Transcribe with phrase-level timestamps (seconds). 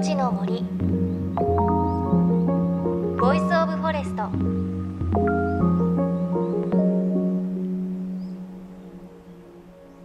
[0.00, 0.62] 命の森。
[3.20, 4.30] ボイスオブフォレスト。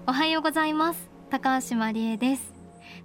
[0.06, 1.10] おはようございます。
[1.30, 2.54] 高橋万里恵です。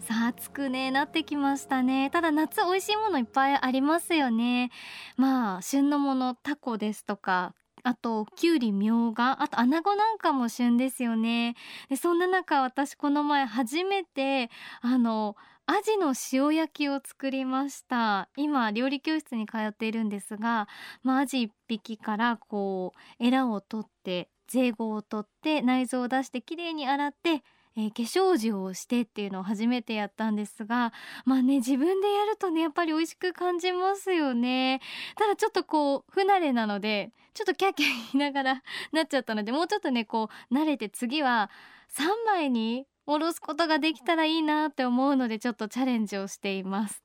[0.00, 2.10] さあ暑くねなってきましたね。
[2.10, 4.72] ただ夏美味しいものいっぱいありますよね。
[5.16, 7.54] まあ旬のものタコですとか
[7.84, 11.54] あときゅうりみょうがあと穴子なんかも旬ですよね。
[11.88, 15.36] でそんな中私この前初めてあの
[15.72, 18.28] アジの塩焼きを作りました。
[18.36, 20.66] 今料理教室に通っているんですが、
[21.04, 27.44] まあ、アジ1匹からこうエラを取って税後を取って内臓を出してきれいに洗って
[27.76, 30.92] えー、化粧塩をしてっていうのを初めてやったんですが
[31.24, 34.80] まあね自分でやるとねやっぱり美味しく感じますよね。
[35.16, 38.62] ただちょっとこう不慣れなのでちょっとキャキャ言いながら
[38.92, 41.48] なっちゃったのでもうちょっとねこう慣れて次は
[41.96, 47.02] 3枚におろすことができたらいいなって思うのでちょっとチャレンジをしています。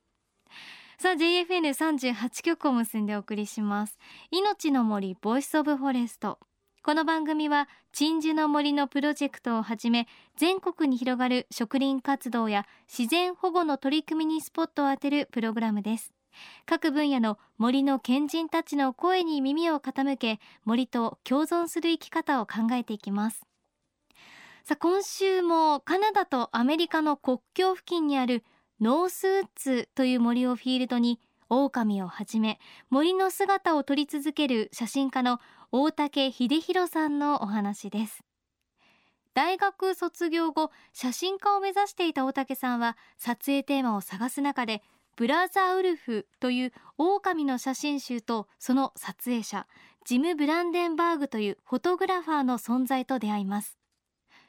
[0.98, 3.98] さあ JFN38 曲を結んでお送りします。
[4.30, 6.38] 命の森ボイスオブフォレスト。
[6.82, 16.12] この番組は鎮守の森のプロジェクトをはじめ全国に広がる植林活動や自然保護の取り組みにスポットを当てるプログラムです。
[16.64, 23.42] 各分野の森の賢人たちの声に耳を傾け森と共存する生き方を考えていきます。
[24.68, 28.42] さあ今週もカナダとアメリカの国境付近にある
[28.80, 32.58] ノースウッズという森をフィールドに狼をはじめ
[32.90, 35.38] 森の姿を撮り続ける写真家の
[35.70, 38.24] 大竹秀弘さんのお話です。
[39.34, 44.82] 大学卒業後写真家を目指していた大竹さんは撮影テーマを探す中で
[45.14, 49.68] ブラザーウルフという狼の写真集とその撮影者
[50.04, 53.78] ジム・ブランデンバーグというフォトグラファーの存在と出会います。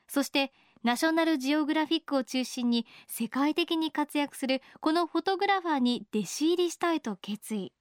[0.08, 0.52] そして
[0.84, 7.74] ナショナルジオグラフィックを中心に世界的に活躍するこのフォトグラファーに弟子入りしたいと決意。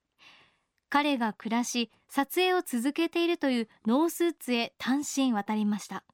[0.88, 6.04] 彼が暮らし撮影を続けているというノースーツへ単身渡りました。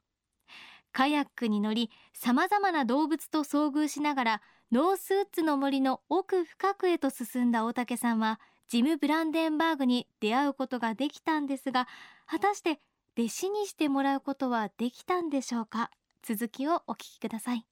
[0.93, 11.89] カヤックに乗り様々な動物と遭遇しながらノースーツの森の奥深くへと進んだ大竹さんはジム・ブランデンバーグに出会うことができたんですが
[12.27, 12.81] 果たして
[13.19, 15.91] 弟子にしてもらうことはできたんでしょうか？
[16.23, 17.67] 続きをお聞きください。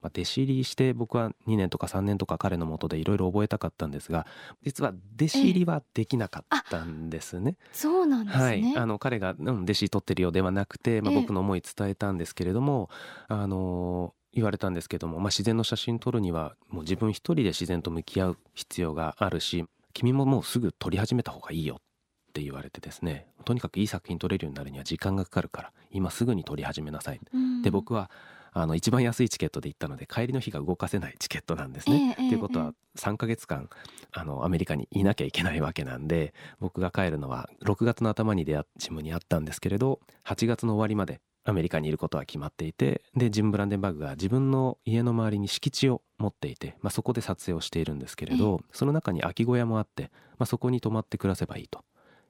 [0.00, 4.26] まあ、弟子入りして僕は2年とか3年とか彼のもとでいろいろ覚えたかったんですが
[4.62, 7.56] 実は弟子入りはできなかったんですね。
[7.72, 12.90] そうなんですね、はい、あの彼が、うん、弟子取ってるようではなくて、まあ、僕の思い伝えたんですけれども、
[13.26, 21.80] あの言われたんですけども、まあ、自然の写真撮るにはもう自分一人で自然と向き合う必要があるし君ももうすぐ撮り始めた方がいいよ
[22.28, 28.10] って言われてですねとにかくいい作品撮れるようになるには時間がかかるから今すぐに撮り始めなさい、うん、で僕は
[28.52, 32.14] あの一番安いチケットで行ったので帰りの日が動かせないチケットなんですね。
[32.16, 33.68] と、えー、いうことは3ヶ月間
[34.12, 51.84] あのアメリカにいなきゃいけないわけなんで僕が帰るのは6月の頭に出会ジムにあったんですけれど8月の終わりまでアメリカにいることは決まっていてでジム・ブランデンバーグが自分の家の周りに敷地を持っていて、まあ、そこで撮影をしているんですけれど、その中に空き小屋もあって、まあ、そこに泊まって暮らせばいいと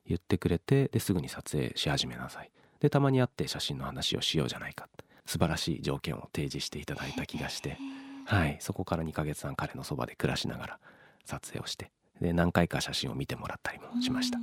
[0.09, 2.51] 言ってくれてですぐに撮影し始めなさい。
[2.81, 4.89] でたまに会って写真の話をしようじゃないか。
[5.27, 7.77] 素晴らしい条件を提示していただいた気がして、
[8.25, 10.79] はい、そこから2ヶ月間彼のそばで暮らしながら
[11.27, 11.91] 撮影をして。
[12.21, 14.39] で何回か写真を見てもらったりもしました。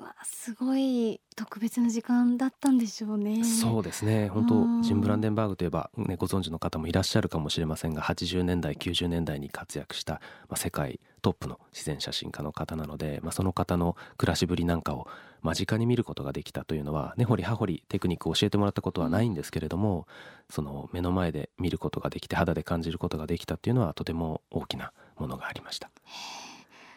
[0.00, 3.44] わすごい特別な時間だったんでしょうね。
[3.44, 10.20] そうですね本当ジン・ブランデンバーグといえば、ね、ご存知の方もいらっしゃるかもしれませんが80年代90年代に活躍した、ま
[10.50, 15.08] あ、世界トップの自然写真家の方なので、まあ、その方の暮らしぶりなんかを
[15.42, 20.06] 間近に見ることができたというのは根掘り葉掘りテクニックを教えてもらったことはないんですけれども、
[20.50, 25.90] その目の前で見ることができて肌で感じることができたっていうのはとても大きなものがありました。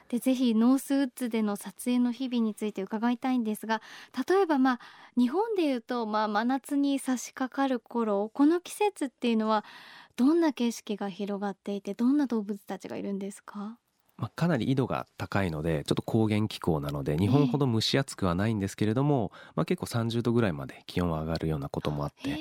[0.10, 3.82] でぜひノースウッズでの撮影の日々について伺いたいんですが
[4.28, 4.80] 例えばまあ
[5.18, 9.64] 日本でいうとまあ真夏に差し掛かる頃この季節っていうのは
[10.18, 13.78] どんな景色が広がっていてどんな動物たちがいるんですか？
[14.18, 22.38] まあ、かなり緯度が高いのでちょっと高原気候なので日本ほど蒸し暑くはないんですけれども、まあ、結構30度ぐらいまで気温は上がるようなこともあって。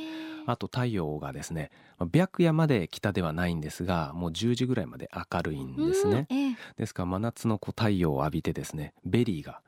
[0.50, 9.60] あと太陽がですね白夜まで北ではないんですがもう10時ぐらいまで明るいんですね、えですから真夏の太陽を浴びてですねベリーが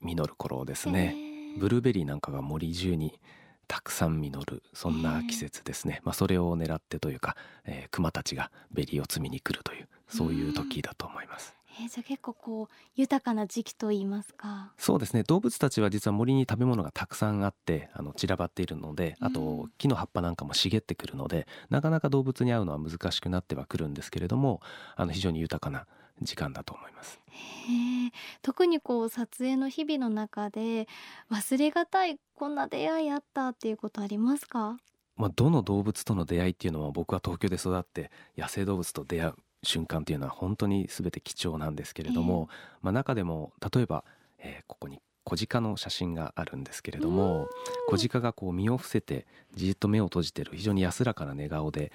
[0.00, 1.14] 実る頃ですね。
[1.58, 3.18] ブルーベリーなんかが森中に
[3.66, 7.34] たくさん実るそんな季節ですね、まあ、それを狙ってというか、
[7.64, 11.54] えー、熊たちがベリーを摘みに来るというそういう時だと思います。
[11.78, 14.72] えー、じゃあ結構こう豊かな時期と言いますか。
[14.78, 15.22] そうですね。
[15.24, 24.60] 動物たちは実は森に食べ物がたくさんあってあの散らばっているのであと木の葉っぱなんかも茂ってくるので、なかなか動物に会うのは難しくなってはくるんですけれども
[24.96, 25.86] あの非常に豊かな
[26.22, 27.20] 時間だと思います。
[27.30, 30.88] へ特にこう撮影の日々の中で
[31.30, 34.78] 忘れがたいこんな出会いあったっていうことありますか？
[35.16, 39.34] まあ、どの動物との出会いっていうのは僕は東京で育って野生動物と出会う
[39.66, 44.04] 瞬間っていうのは本当に全て貴重なんですけれども、えー、まあ、中でも例えば、
[44.38, 47.48] えー、ここに小鹿の写真があるんですけれども
[47.88, 51.90] 小鹿がこう身を伏せてじっと目を閉じてる非常に安らかな寝顔で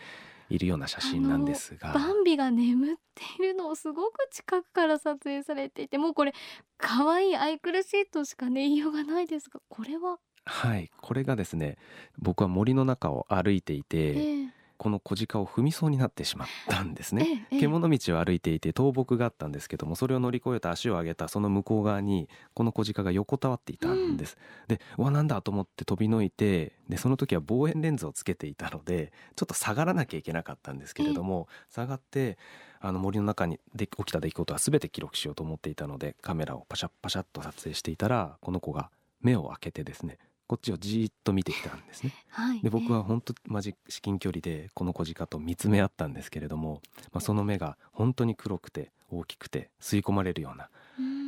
[0.50, 1.94] いるような写真なんですが。
[1.94, 6.34] バンビが眠っているのをすごく近くから撮影されていてもうこれ
[6.78, 10.20] 可愛い愛くるしいとしかね言いようがないですがこれは？
[10.44, 11.78] はいこれがですね
[12.20, 14.48] 僕は森の中を歩いていて、えー、
[14.81, 32.39] この小鹿を踏みそうになってしまったんですね、えー、獣道を歩いていて倒木があったんですけどもそれを乗り越えた足を上げたその向こう側にこの小鹿が横たわっていたんです、うん、でうわなんだと思って飛びのいてでその時は望遠レンズをつけていたのでちょっと下がらなきゃいけなかったんですけれども、えー、下がって
[32.80, 38.89] あの森の中にで起きた出来事は全て記録しようと思っていたのでカメラをパシャッパシャッと撮影していたらこの子が
[39.22, 40.18] 目を開けてですね
[40.51, 42.13] こっちをじっと見てきたんですね。
[42.27, 46.81] はい、で僕は本当マジ至近距離でこの小鹿と見つめ合ったんですけれども、
[47.13, 50.68] まあ、その目が本当に黒くて大きくて吸い込まれるような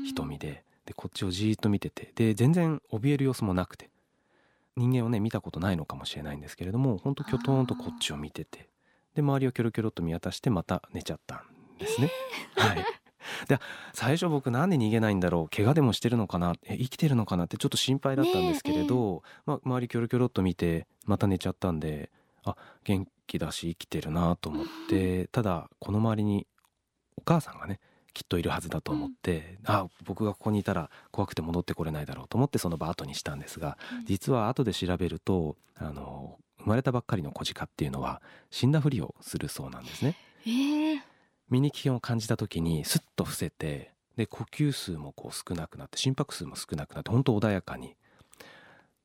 [0.05, 3.89] 瞳ででこっちをじっと見ててで全然怯える様子もなくて
[4.75, 8.67] 人間をね見たことないのかもしれないんですけれども本当きょとんとこっちを見てて
[9.15, 12.11] で周りをキョロキョロと見渡してまた寝ちゃったんですね。
[12.57, 12.85] えー、はい
[13.47, 13.59] で
[13.93, 19.41] 最初僕なんで逃げないんだろう怪我でもしてるのかなえ生きてるのかなってちょっと心配だったんですけれど、え。
[19.45, 22.11] まあ、周りキョロキョロっと見てまた寝ちゃったんで
[22.43, 26.47] あ元気だし生きてるなと思って、ただこの周りに
[27.17, 27.79] お母さんがね
[28.13, 38.21] きっといるはずだと思って、うん、あ僕がここにいたら怖くて戻ってこれないだろうと思ってその場後にしたんですが、うん、実は後で調べるとあの生まれたばっかりの子鹿っていうのは
[38.51, 40.15] 死んだふりをするそうなんですね。
[40.45, 41.12] えー
[41.53, 47.95] 身に危険を感じた時にスッと伏せてで呼吸数もこう少なくなって心拍数も少なくなって本当穏やかに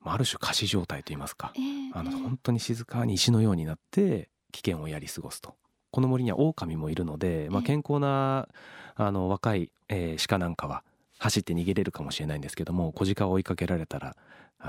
[0.04, 1.62] ある種仮死状態といいますか、えー、
[1.92, 5.54] あの本当に静かに石のようになって危険をやり過ごすと。
[5.90, 8.46] この森には狼もいるので、まあ、健康な
[8.94, 10.84] あの若い、えー、鹿なんかは
[11.18, 14.14] 走って逃げれるかもしれないんですけども小鹿を追いかけられたら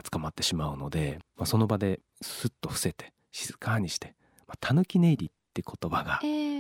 [0.09, 4.15] 捕まってしまうので、まあ、その場でスッと伏せて静かにして、
[4.47, 6.19] まあ、タヌキ寝入りって言葉が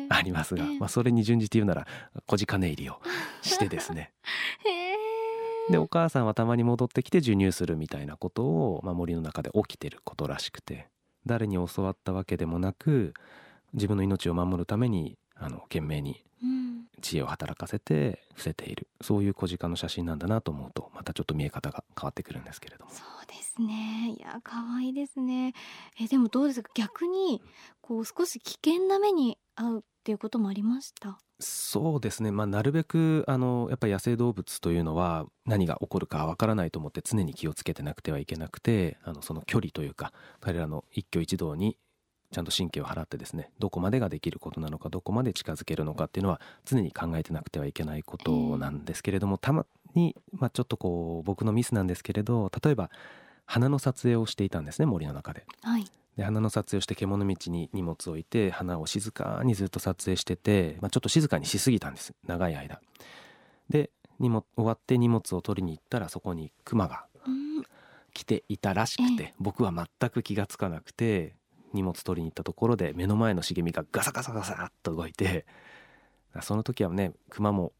[0.09, 1.87] ありますが、えー、まあ、それに準じて言うなら
[2.25, 2.99] 小鹿寝入りを
[3.41, 4.11] してですね。
[5.69, 10.87] でお母さんはたまに戻ってきて授乳するみたいなことを、まあ、森の中で起きてることらしくて
[11.27, 13.13] 誰に教わったわけでもなく
[13.73, 16.23] 自分の命を守るためにあの懸命に
[16.99, 18.87] 知恵を働かせて伏せている。
[19.01, 22.91] そういう小鹿の写真なんだなと思うとまたちょっと見え方が変わってくるんですけれども。
[22.91, 24.15] そうですね。
[24.17, 25.53] いや可愛いですね。
[25.99, 26.69] えでもどうですか？
[26.75, 27.41] 逆に
[27.81, 31.19] こう少し危険な目に遭うっていうこともありました？
[31.41, 40.11] そうですね、まあ、なるべくあのやっぱり野生動物というのは何が起こるかわからないと思って常に気をつけてなくてはいけなくてあのその距離というか
[40.41, 41.77] 彼らの一挙一動に
[42.31, 49.65] ちゃんと神経を払ってですねどこまでができることなのかどこまで近づけるのかっていうのは常に考えてなくてはいけないことなんですけれども、たま
[49.95, 52.91] に、まあ、ちょっとこう僕のミスなんですけれど例えば
[53.45, 55.45] 花の撮影をしていたんですね森の中で。
[55.61, 55.85] はい
[56.17, 62.81] で花の撮影をして獣道に荷物を置いて花を静かにずっと撮影してて、まあ、ちょっと静かにしすぎたんです長い間。
[63.69, 63.89] で
[64.19, 67.05] 荷物終わって荷物を取りに行ったらそこにクマが
[68.13, 71.35] 来ていたらしくて僕は全く気が付かなくて
[71.73, 75.45] 荷物取りに行ったところで目の前の茂みがガサガサガサっと動いて
[76.41, 77.73] その時はね熊も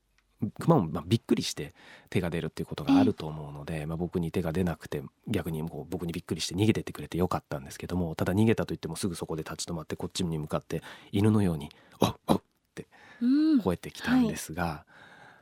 [0.60, 1.74] 熊もまびっくりして
[2.10, 10.82] 手が出るっていうことがあると思うので、まあ、僕に手が出なくて逆にこう僕にびっくりして逃げてってくれてよかったんですけどもただ逃げたといってもすぐそこで立ち止まってこっちに向かって
[11.12, 11.70] 犬のように
[12.00, 12.42] 「おっおっ!」っ
[12.74, 12.88] て
[13.22, 14.86] 吠えてきたんですが、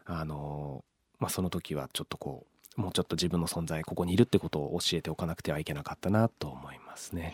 [0.08, 0.84] うんはい、あの
[1.20, 2.46] まあ、その時はちょっとこ
[2.78, 7.34] うもうちょっと自分の存在ここにいるってことを教えておかなくてはいけなかったなと思いますね。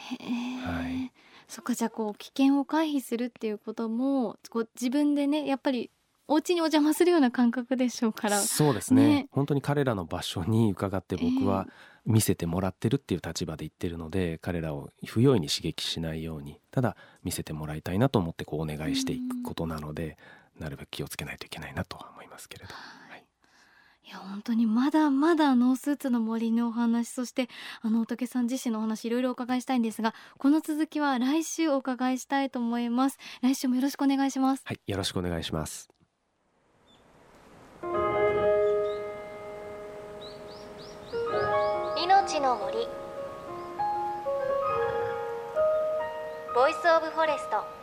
[0.66, 1.12] はい、
[1.48, 5.90] そっかじゃあこう危険を回避するっていうこともこう自分でねやっぱり
[6.28, 11.68] お家にお邪魔するような感覚でしょうからそうですね、ね、本当に彼らの場所に伺って僕は
[12.06, 20.18] 見せてもらってるっていう立場で言ってるので、彼らを不用意に刺激しないようにただ見せてもらいたいなと思ってこうお願いしていくことなので、
[20.60, 22.74] なるべく気をつけないといけないなとは思いますけれど。
[24.44, 27.50] 当にまだまだノースーツの森のお話そして
[27.82, 33.18] あの仏さん自身のお話いろいろお伺いしたいんですがこの続きは来週お伺いしたいと思います。
[33.42, 34.64] 来週もよろしくお願いします。
[34.66, 35.90] はいよろしくお願いします。
[41.98, 42.78] 命の森。
[46.56, 47.83] ボイスオブフォレスト。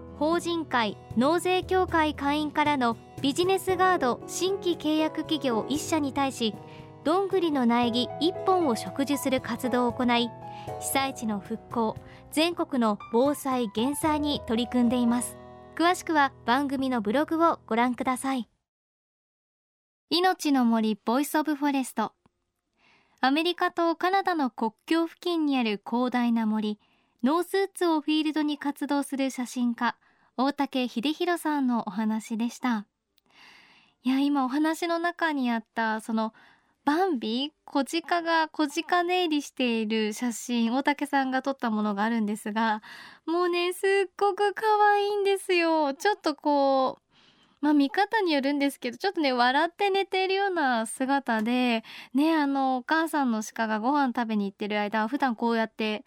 [0.17, 6.53] 法人会納税協会会員からのビジネスガード新規契約企業1社に対し
[7.03, 10.29] どんぐりの苗木1本を植樹する活動を行い
[10.79, 11.97] 被災地の復興
[12.31, 15.37] 全国の防災減災に取り組んでいます。
[15.75, 18.47] 詳しくは番組のブログをご覧ください。
[20.09, 22.13] 命の森ボイスオブフォレスト。
[23.19, 26.79] アメリカとカナダの国境付近にある広大な森。
[27.23, 29.95] ノースーツをフィールドに活動する写真家
[30.37, 32.87] 大竹秀弘さんのお話でした。
[34.03, 36.33] いや今お話の中にあったその
[36.83, 42.81] バンビ小鹿が小鹿寝入りしている写真大竹さんが撮ったものがあるんですが
[43.27, 45.93] もうねすっごく可愛いんですよ。
[45.93, 47.10] ちょっとこう
[47.61, 56.03] まあ見方によるんですけどちょっとね笑って寝ているような姿でねあのお母さんの鹿がご飯食べに行ってる間普段こうやって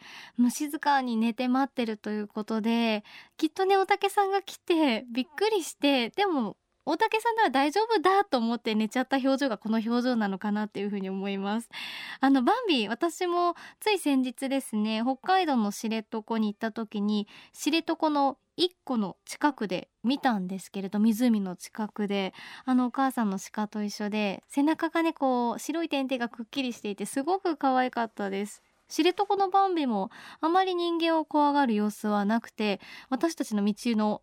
[0.50, 3.04] 静かに寝て待ってるということで
[3.36, 11.68] きっとねおたけさんが来てびっくりしてでも大竹さんなら大丈夫だと思って寝ちゃった表情がこの表情なのかなっていうふうに思います。
[12.20, 22.34] あのバンビ私もつい先日ですね北海道の知床に行った時に知床の一個の近くで見たんですけれど湖の近くで。
[22.66, 28.62] あのお母さんの鹿と一緒で背中がねこう白い点々がくっきりしていてすごく可愛かったです。
[28.88, 30.10] 知床のバンビも
[30.40, 34.22] あまり人間を怖がる様子はなくて私たちの道の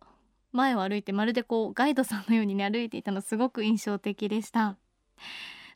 [0.52, 4.76] 前を歩いてまるでこうガイドさんのようにね歩いていたのすごく印象的でした。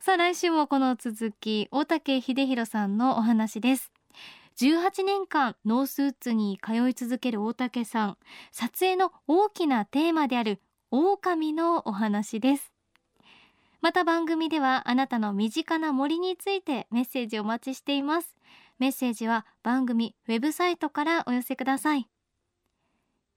[0.00, 3.92] さあ来週もこの続き大竹秀弘さんのお話です。
[4.59, 8.18] 18年間ノースーツに通い続ける大竹さん
[8.52, 12.73] 撮影の大きなテーマである狼のお話です。
[13.83, 18.37] また番組ではあなたの身近な森についてメッセージをお待ちしています。
[18.78, 22.09] メッセージは番組ウェブサイトからお寄せください。